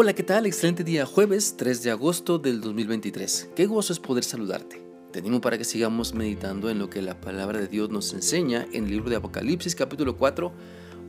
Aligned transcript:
Hola, 0.00 0.12
¿qué 0.12 0.22
tal? 0.22 0.46
Excelente 0.46 0.84
día, 0.84 1.04
jueves 1.06 1.56
3 1.56 1.82
de 1.82 1.90
agosto 1.90 2.38
del 2.38 2.60
2023. 2.60 3.50
Qué 3.56 3.66
gozo 3.66 3.92
es 3.92 3.98
poder 3.98 4.22
saludarte. 4.22 4.80
Te 5.10 5.18
animo 5.18 5.40
para 5.40 5.58
que 5.58 5.64
sigamos 5.64 6.14
meditando 6.14 6.70
en 6.70 6.78
lo 6.78 6.88
que 6.88 7.02
la 7.02 7.20
palabra 7.20 7.58
de 7.58 7.66
Dios 7.66 7.90
nos 7.90 8.14
enseña 8.14 8.64
en 8.72 8.84
el 8.84 8.92
libro 8.92 9.10
de 9.10 9.16
Apocalipsis 9.16 9.74
capítulo 9.74 10.16
4. 10.16 10.52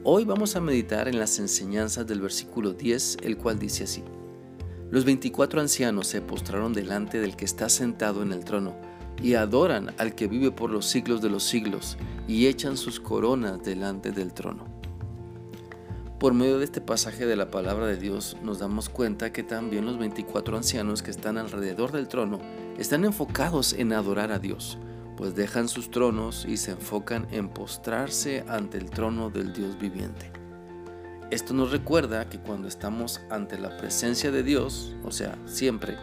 Hoy 0.04 0.26
vamos 0.26 0.56
a 0.56 0.60
meditar 0.60 1.08
en 1.08 1.20
las 1.20 1.38
enseñanzas 1.38 2.08
del 2.08 2.20
versículo 2.20 2.74
10, 2.74 3.18
el 3.22 3.38
cual 3.38 3.60
dice 3.60 3.84
así. 3.84 4.04
Los 4.90 5.06
24 5.06 5.62
ancianos 5.62 6.08
se 6.08 6.22
postraron 6.22 6.74
delante 6.74 7.20
del 7.20 7.36
que 7.36 7.46
está 7.46 7.70
sentado 7.70 8.24
en 8.24 8.32
el 8.32 8.44
trono 8.44 8.76
y 9.22 9.36
adoran 9.36 9.94
al 10.00 10.16
que 10.16 10.26
vive 10.26 10.50
por 10.50 10.72
los 10.72 10.88
siglos 10.88 11.22
de 11.22 11.30
los 11.30 11.44
siglos 11.44 11.96
y 12.28 12.48
echan 12.48 12.76
sus 12.76 13.00
coronas 13.00 13.62
delante 13.62 14.12
del 14.12 14.34
trono. 14.34 14.79
Por 16.20 16.34
medio 16.34 16.60
de 16.60 16.66
este 16.66 16.82
pasaje 16.82 17.26
de 17.26 17.38
la 17.38 17.50
palabra 17.50 17.86
de 17.86 17.96
Dios 17.96 18.36
nos 18.44 18.60
damos 18.60 18.90
cuenta 18.90 19.32
que 19.32 19.42
también 19.42 19.86
los 19.86 19.98
24 19.98 20.58
ancianos 20.58 21.02
que 21.02 21.12
están 21.12 21.38
alrededor 21.38 21.94
del 21.94 22.10
trono 22.10 22.42
están 22.78 23.06
enfocados 23.06 23.72
en 23.72 23.94
adorar 23.94 24.34
a 24.34 24.38
Dios, 24.38 24.78
pues 25.16 25.34
dejan 25.34 25.70
sus 25.70 25.90
tronos 25.92 26.44
y 26.46 26.58
se 26.58 26.72
enfocan 26.72 27.26
en 27.32 27.48
postrarse 27.48 28.44
ante 28.50 28.78
el 28.78 28.90
trono 28.90 29.30
del 29.30 29.54
Dios 29.54 29.80
viviente. 29.80 30.30
Esto 31.32 31.54
nos 31.54 31.72
recuerda 31.72 32.28
que 32.28 32.40
cuando 32.40 32.68
estamos 32.68 33.22
ante 33.30 33.58
la 33.58 33.78
presencia 33.78 34.30
de 34.30 34.44
Dios, 34.44 34.98
o 35.06 35.12
sea, 35.12 35.40
siempre, 35.46 35.96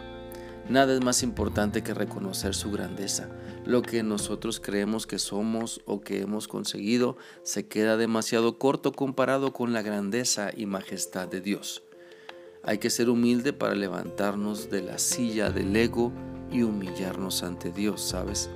Nada 0.69 0.93
es 0.93 1.01
más 1.01 1.23
importante 1.23 1.81
que 1.81 1.93
reconocer 1.93 2.53
su 2.53 2.71
grandeza. 2.71 3.29
Lo 3.65 3.81
que 3.81 4.03
nosotros 4.03 4.59
creemos 4.59 5.07
que 5.07 5.17
somos 5.17 5.81
o 5.85 6.01
que 6.01 6.19
hemos 6.19 6.49
conseguido 6.49 7.15
se 7.43 7.67
queda 7.67 7.95
demasiado 7.95 8.57
corto 8.57 8.91
comparado 8.91 9.53
con 9.53 9.71
la 9.71 9.81
grandeza 9.81 10.51
y 10.55 10.65
majestad 10.65 11.29
de 11.29 11.39
Dios. 11.39 11.83
Hay 12.63 12.79
que 12.79 12.89
ser 12.89 13.09
humilde 13.09 13.53
para 13.53 13.75
levantarnos 13.75 14.69
de 14.69 14.81
la 14.81 14.99
silla 14.99 15.51
del 15.51 15.73
ego 15.73 16.11
y 16.51 16.63
humillarnos 16.63 17.43
ante 17.43 17.71
Dios, 17.71 18.01
¿sabes? 18.01 18.49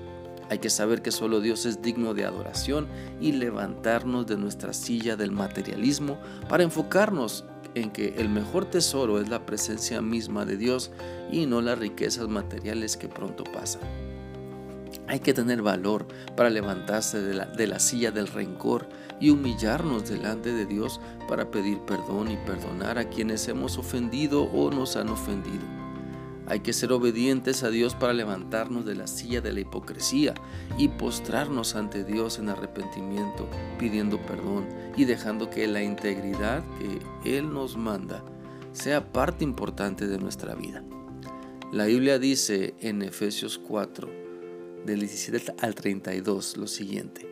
Hay 0.51 0.59
que 0.59 0.69
saber 0.69 1.01
que 1.01 1.13
solo 1.13 1.39
Dios 1.39 1.65
es 1.65 1.81
digno 1.81 2.13
de 2.13 2.25
adoración 2.25 2.89
y 3.21 3.31
levantarnos 3.31 4.27
de 4.27 4.35
nuestra 4.35 4.73
silla 4.73 5.15
del 5.15 5.31
materialismo 5.31 6.19
para 6.49 6.63
enfocarnos 6.63 7.45
en 7.73 7.89
que 7.89 8.15
el 8.17 8.27
mejor 8.27 8.65
tesoro 8.65 9.21
es 9.21 9.29
la 9.29 9.45
presencia 9.45 10.01
misma 10.01 10.43
de 10.43 10.57
Dios 10.57 10.91
y 11.31 11.45
no 11.45 11.61
las 11.61 11.79
riquezas 11.79 12.27
materiales 12.27 12.97
que 12.97 13.07
pronto 13.07 13.45
pasan. 13.45 13.83
Hay 15.07 15.21
que 15.21 15.33
tener 15.33 15.61
valor 15.61 16.05
para 16.35 16.49
levantarse 16.49 17.21
de 17.21 17.33
la, 17.33 17.45
de 17.45 17.67
la, 17.67 17.79
silla 17.79 18.11
del 18.11 18.27
rencor 18.27 18.89
y 19.21 19.29
humillarnos 19.29 20.09
delante 20.09 20.51
de 20.51 20.65
Dios 20.65 20.99
para 21.29 21.49
pedir 21.49 21.79
perdón 21.85 22.29
y 22.29 22.35
perdonar 22.35 22.97
a 22.97 23.07
quienes 23.07 23.47
hemos 23.47 23.77
ofendido 23.77 24.43
o 24.43 24.69
nos 24.69 24.97
han 24.97 25.07
ofendido. 25.07 25.80
Hay 26.47 26.61
que 26.61 26.73
ser 26.73 26.91
obedientes 26.91 27.63
a 27.63 27.69
Dios 27.69 27.95
para 27.95 28.13
levantarnos 28.13 28.85
de 28.85 28.95
la 28.95 29.07
silla 29.07 29.41
de 29.41 29.53
la 29.53 29.59
hipocresía 29.61 30.33
y 30.77 30.87
postrarnos 30.87 31.75
ante 31.75 32.03
Dios 32.03 32.39
en 32.39 32.49
arrepentimiento, 32.49 33.47
pidiendo 33.79 34.19
perdón 34.19 34.67
y 34.97 35.05
dejando 35.05 35.49
que 35.49 35.67
la 35.67 35.83
integridad 35.83 36.63
que 37.23 37.37
Él 37.37 37.53
nos 37.53 37.77
manda 37.77 38.23
sea 38.73 39.11
parte 39.11 39.43
importante 39.43 40.07
de 40.07 40.17
nuestra 40.17 40.55
vida. 40.55 40.83
La 41.71 41.85
Biblia 41.85 42.19
dice 42.19 42.73
en 42.79 43.01
Efesios 43.01 43.57
4, 43.57 44.09
del 44.85 44.99
17 44.99 45.53
al 45.59 45.75
32, 45.75 46.57
lo 46.57 46.67
siguiente. 46.67 47.27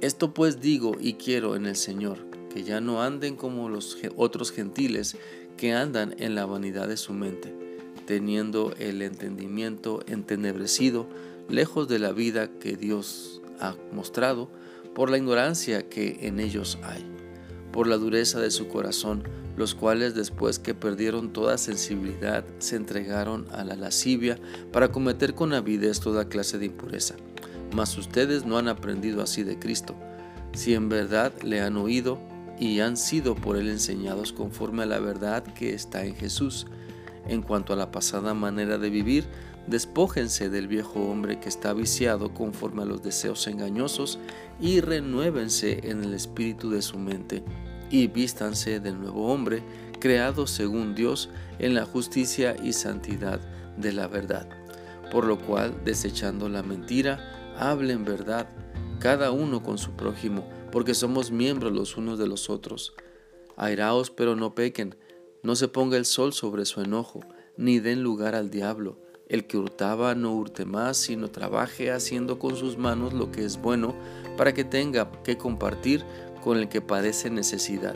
Esto 0.00 0.34
pues 0.34 0.60
digo 0.60 0.96
y 1.00 1.14
quiero 1.14 1.54
en 1.56 1.66
el 1.66 1.76
Señor, 1.76 2.18
que 2.52 2.62
ya 2.64 2.80
no 2.80 3.02
anden 3.02 3.36
como 3.36 3.68
los 3.68 3.96
otros 4.16 4.52
gentiles 4.52 5.16
que 5.56 5.72
andan 5.72 6.14
en 6.18 6.34
la 6.34 6.46
vanidad 6.46 6.88
de 6.88 6.96
su 6.96 7.12
mente 7.12 7.63
teniendo 8.06 8.74
el 8.78 9.02
entendimiento 9.02 10.00
entenebrecido, 10.06 11.08
lejos 11.48 11.88
de 11.88 11.98
la 11.98 12.12
vida 12.12 12.48
que 12.58 12.76
Dios 12.76 13.42
ha 13.60 13.76
mostrado, 13.92 14.50
por 14.94 15.10
la 15.10 15.18
ignorancia 15.18 15.88
que 15.88 16.18
en 16.22 16.40
ellos 16.40 16.78
hay, 16.82 17.04
por 17.72 17.86
la 17.86 17.96
dureza 17.96 18.40
de 18.40 18.50
su 18.50 18.68
corazón, 18.68 19.24
los 19.56 19.74
cuales 19.74 20.14
después 20.14 20.58
que 20.58 20.74
perdieron 20.74 21.32
toda 21.32 21.58
sensibilidad 21.58 22.44
se 22.58 22.76
entregaron 22.76 23.46
a 23.52 23.64
la 23.64 23.76
lascivia 23.76 24.38
para 24.72 24.90
cometer 24.90 25.34
con 25.34 25.52
avidez 25.52 26.00
toda 26.00 26.28
clase 26.28 26.58
de 26.58 26.66
impureza. 26.66 27.14
Mas 27.74 27.96
ustedes 27.98 28.44
no 28.44 28.58
han 28.58 28.68
aprendido 28.68 29.22
así 29.22 29.42
de 29.42 29.58
Cristo, 29.58 29.96
si 30.52 30.74
en 30.74 30.88
verdad 30.88 31.32
le 31.42 31.60
han 31.60 31.76
oído 31.76 32.18
y 32.58 32.80
han 32.80 32.96
sido 32.96 33.34
por 33.34 33.56
él 33.56 33.68
enseñados 33.68 34.32
conforme 34.32 34.84
a 34.84 34.86
la 34.86 35.00
verdad 35.00 35.42
que 35.42 35.74
está 35.74 36.04
en 36.04 36.14
Jesús 36.14 36.66
en 37.28 37.42
cuanto 37.42 37.72
a 37.72 37.76
la 37.76 37.90
pasada 37.90 38.34
manera 38.34 38.78
de 38.78 38.90
vivir, 38.90 39.24
despójense 39.66 40.50
del 40.50 40.68
viejo 40.68 41.00
hombre 41.00 41.40
que 41.40 41.48
está 41.48 41.72
viciado 41.72 42.34
conforme 42.34 42.82
a 42.82 42.86
los 42.86 43.02
deseos 43.02 43.46
engañosos 43.46 44.18
y 44.60 44.80
renuévense 44.80 45.90
en 45.90 46.04
el 46.04 46.14
espíritu 46.14 46.70
de 46.70 46.82
su 46.82 46.98
mente 46.98 47.42
y 47.90 48.08
vístanse 48.08 48.80
del 48.80 49.00
nuevo 49.00 49.32
hombre 49.32 49.62
creado 50.00 50.46
según 50.46 50.94
Dios 50.94 51.30
en 51.58 51.74
la 51.74 51.86
justicia 51.86 52.56
y 52.62 52.72
santidad 52.72 53.40
de 53.76 53.92
la 53.92 54.06
verdad. 54.06 54.48
Por 55.10 55.24
lo 55.24 55.38
cual, 55.38 55.74
desechando 55.84 56.48
la 56.48 56.62
mentira, 56.62 57.54
hablen 57.56 58.04
verdad, 58.04 58.48
cada 58.98 59.30
uno 59.30 59.62
con 59.62 59.78
su 59.78 59.92
prójimo, 59.92 60.46
porque 60.72 60.94
somos 60.94 61.30
miembros 61.30 61.72
los 61.72 61.96
unos 61.96 62.18
de 62.18 62.26
los 62.26 62.50
otros. 62.50 62.94
Airaos 63.56 64.10
pero 64.10 64.34
no 64.34 64.54
pequen, 64.54 64.96
no 65.44 65.54
se 65.54 65.68
ponga 65.68 65.98
el 65.98 66.06
sol 66.06 66.32
sobre 66.32 66.64
su 66.64 66.80
enojo, 66.80 67.20
ni 67.56 67.78
den 67.78 68.02
lugar 68.02 68.34
al 68.34 68.50
diablo. 68.50 68.98
El 69.28 69.46
que 69.46 69.58
hurtaba 69.58 70.14
no 70.14 70.34
hurte 70.34 70.64
más, 70.64 70.96
sino 70.96 71.28
trabaje 71.28 71.92
haciendo 71.92 72.38
con 72.38 72.56
sus 72.56 72.78
manos 72.78 73.12
lo 73.12 73.30
que 73.30 73.44
es 73.44 73.60
bueno, 73.60 73.94
para 74.36 74.54
que 74.54 74.64
tenga 74.64 75.12
que 75.22 75.36
compartir 75.36 76.02
con 76.42 76.58
el 76.58 76.68
que 76.68 76.80
padece 76.80 77.30
necesidad. 77.30 77.94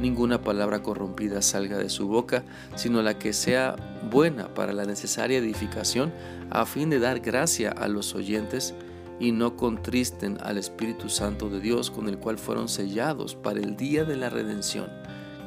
Ninguna 0.00 0.42
palabra 0.42 0.82
corrompida 0.82 1.42
salga 1.42 1.78
de 1.78 1.88
su 1.88 2.06
boca, 2.06 2.44
sino 2.76 3.02
la 3.02 3.18
que 3.18 3.32
sea 3.32 3.74
buena 4.10 4.54
para 4.54 4.72
la 4.72 4.84
necesaria 4.84 5.38
edificación, 5.38 6.12
a 6.50 6.66
fin 6.66 6.88
de 6.88 7.00
dar 7.00 7.18
gracia 7.18 7.70
a 7.70 7.88
los 7.88 8.14
oyentes, 8.14 8.74
y 9.18 9.32
no 9.32 9.56
contristen 9.56 10.38
al 10.40 10.58
Espíritu 10.58 11.08
Santo 11.08 11.48
de 11.48 11.60
Dios, 11.60 11.90
con 11.90 12.08
el 12.08 12.18
cual 12.18 12.38
fueron 12.38 12.68
sellados 12.68 13.34
para 13.34 13.58
el 13.58 13.76
día 13.76 14.04
de 14.04 14.16
la 14.16 14.30
redención. 14.30 14.88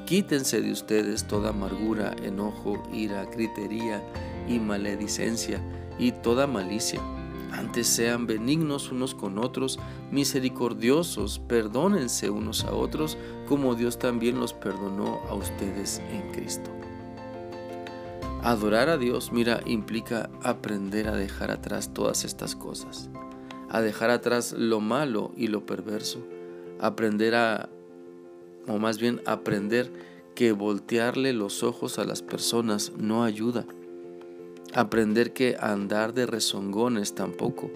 Quítense 0.09 0.59
de 0.59 0.72
ustedes 0.72 1.25
toda 1.25 1.52
amargura, 1.52 2.16
enojo, 2.24 2.81
ira, 2.92 3.25
gritería 3.25 4.03
y 4.47 4.58
maledicencia 4.58 5.62
y 6.00 6.14
toda 6.14 6.47
malicia. 6.47 7.00
Antes 7.52 7.86
sean 7.86 8.25
benignos 8.25 8.92
unos 8.92 9.14
con 9.14 9.38
otros, 9.38 9.78
misericordiosos, 10.09 11.38
perdónense 11.38 12.31
unos 12.31 12.64
a 12.64 12.74
otros, 12.74 13.20
como 13.47 13.75
Dios 13.75 14.00
también 14.00 14.40
los 14.40 14.53
perdonó 14.53 15.20
a 15.30 15.36
ustedes 15.36 16.02
en 16.12 16.31
Cristo. 16.31 16.72
Adorar 18.41 18.90
a 18.90 18.97
Dios, 18.97 19.31
mira, 19.31 19.62
implica 19.68 20.31
aprender 20.41 21.08
a 21.08 21.16
dejar 21.16 21.52
atrás 21.52 21.94
todas 21.94 22.26
estas 22.26 22.56
cosas, 22.56 23.12
a 23.70 23.80
dejar 23.80 24.09
atrás 24.09 24.53
lo 24.53 24.80
malo 24.80 25.31
y 25.38 25.50
lo 25.50 25.68
perverso, 25.68 26.26
aprender 26.80 27.36
a 27.36 27.70
o 28.69 28.78
más 28.80 29.00
bien 29.00 29.22
aprender 29.25 29.91
que 30.35 30.53
voltearle 30.53 31.34
los 31.34 31.63
ojos 31.63 32.00
a 32.00 32.06
las 32.06 32.22
personas 32.22 32.94
no 32.97 33.24
ayuda. 33.24 33.66
Aprender 34.74 35.34
que 35.34 35.57
andar 35.59 36.13
de 36.13 36.25
rezongones 36.25 37.16
tampoco. 37.16 37.72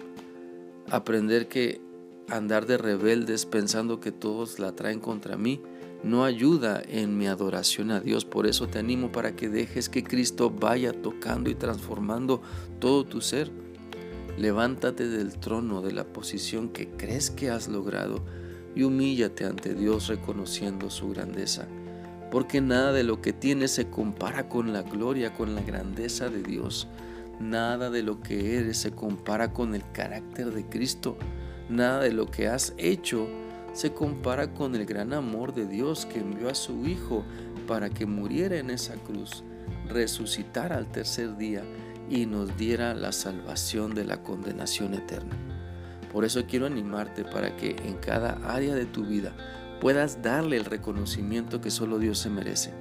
Aprender 0.88 1.48
que 1.48 1.80
andar 2.28 2.66
de 2.66 2.78
rebeldes 2.78 3.44
pensando 3.44 4.00
que 4.00 4.12
todos 4.12 4.58
la 4.58 4.72
traen 4.72 5.00
contra 5.00 5.36
mí 5.36 5.60
no 6.04 6.24
ayuda 6.24 6.82
en 6.86 7.18
mi 7.18 7.26
adoración 7.26 7.90
a 7.90 8.00
Dios. 8.00 8.24
Por 8.24 8.46
eso 8.46 8.68
te 8.68 8.78
animo 8.78 9.10
para 9.10 9.34
que 9.34 9.48
dejes 9.48 9.88
que 9.88 10.04
Cristo 10.04 10.50
vaya 10.50 10.92
tocando 10.92 11.50
y 11.50 11.54
transformando 11.54 12.40
todo 12.78 13.04
tu 13.04 13.20
ser. 13.20 13.50
Levántate 14.38 15.08
del 15.08 15.38
trono 15.38 15.80
de 15.82 15.92
la 15.92 16.04
posición 16.04 16.68
que 16.68 16.88
crees 16.88 17.30
que 17.30 17.50
has 17.50 17.68
logrado 17.68 18.24
y 18.74 18.82
humíllate 18.82 19.44
ante 19.44 19.74
Dios 19.74 20.08
reconociendo 20.08 20.90
su 20.90 21.10
grandeza, 21.10 21.66
porque 22.30 22.60
nada 22.60 22.92
de 22.92 23.04
lo 23.04 23.20
que 23.20 23.32
tienes 23.32 23.70
se 23.70 23.88
compara 23.88 24.48
con 24.48 24.72
la 24.72 24.82
gloria, 24.82 25.34
con 25.34 25.54
la 25.54 25.62
grandeza 25.62 26.28
de 26.28 26.42
Dios. 26.42 26.88
Nada 27.40 27.90
de 27.90 28.02
lo 28.02 28.20
que 28.20 28.58
eres 28.58 28.78
se 28.78 28.92
compara 28.92 29.52
con 29.52 29.74
el 29.74 29.82
carácter 29.92 30.52
de 30.52 30.64
Cristo. 30.66 31.16
Nada 31.68 32.00
de 32.00 32.12
lo 32.12 32.26
que 32.26 32.48
has 32.48 32.74
hecho 32.76 33.28
se 33.72 33.92
compara 33.92 34.52
con 34.54 34.74
el 34.74 34.86
gran 34.86 35.12
amor 35.12 35.54
de 35.54 35.66
Dios 35.66 36.06
que 36.06 36.20
envió 36.20 36.48
a 36.48 36.54
su 36.54 36.86
Hijo 36.86 37.24
para 37.66 37.90
que 37.90 38.06
muriera 38.06 38.56
en 38.56 38.70
esa 38.70 38.94
cruz, 38.94 39.42
resucitara 39.88 40.76
al 40.76 40.90
tercer 40.90 41.36
día 41.36 41.62
y 42.08 42.26
nos 42.26 42.56
diera 42.56 42.94
la 42.94 43.12
salvación 43.12 43.94
de 43.94 44.04
la 44.04 44.22
condenación 44.22 44.94
eterna. 44.94 45.53
Por 46.14 46.24
eso 46.24 46.46
quiero 46.46 46.66
animarte 46.66 47.24
para 47.24 47.56
que 47.56 47.70
en 47.70 47.96
cada 47.96 48.34
área 48.48 48.76
de 48.76 48.86
tu 48.86 49.04
vida 49.04 49.36
puedas 49.80 50.22
darle 50.22 50.56
el 50.56 50.64
reconocimiento 50.64 51.60
que 51.60 51.72
solo 51.72 51.98
Dios 51.98 52.20
se 52.20 52.30
merece. 52.30 52.72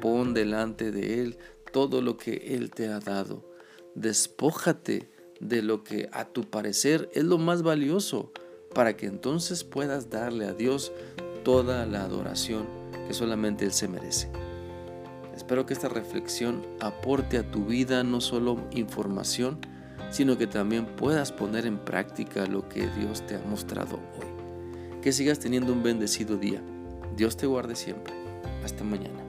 Pon 0.00 0.32
delante 0.32 0.92
de 0.92 1.20
Él 1.20 1.38
todo 1.72 2.00
lo 2.00 2.16
que 2.16 2.54
Él 2.54 2.70
te 2.70 2.86
ha 2.86 3.00
dado. 3.00 3.44
Despójate 3.96 5.10
de 5.40 5.60
lo 5.60 5.82
que 5.82 6.08
a 6.12 6.24
tu 6.26 6.42
parecer 6.42 7.10
es 7.14 7.24
lo 7.24 7.36
más 7.36 7.64
valioso 7.64 8.32
para 8.72 8.96
que 8.96 9.06
entonces 9.06 9.64
puedas 9.64 10.08
darle 10.08 10.46
a 10.46 10.52
Dios 10.52 10.92
toda 11.42 11.84
la 11.84 12.04
adoración 12.04 12.68
que 13.08 13.12
solamente 13.12 13.64
Él 13.64 13.72
se 13.72 13.88
merece. 13.88 14.30
Espero 15.34 15.66
que 15.66 15.74
esta 15.74 15.88
reflexión 15.88 16.64
aporte 16.78 17.38
a 17.38 17.50
tu 17.50 17.64
vida 17.64 18.04
no 18.04 18.20
solo 18.20 18.58
información, 18.70 19.58
sino 20.12 20.38
que 20.38 20.46
también 20.46 20.86
puedas 20.86 21.32
poner 21.32 21.66
en 21.66 21.78
práctica 21.78 22.46
lo 22.46 22.68
que 22.68 22.86
Dios 22.98 23.26
te 23.26 23.34
ha 23.34 23.40
mostrado 23.40 23.96
hoy. 24.20 25.00
Que 25.00 25.10
sigas 25.12 25.40
teniendo 25.40 25.72
un 25.72 25.82
bendecido 25.82 26.36
día. 26.36 26.62
Dios 27.16 27.36
te 27.36 27.46
guarde 27.46 27.74
siempre. 27.74 28.14
Hasta 28.62 28.84
mañana. 28.84 29.21